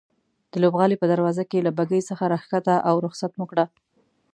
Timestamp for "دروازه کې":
1.13-1.65